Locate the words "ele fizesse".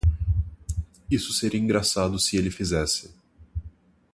2.35-3.13